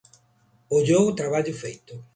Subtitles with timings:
[0.77, 1.93] Ollou o traballo feito.